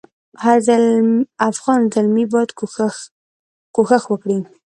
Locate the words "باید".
2.33-2.51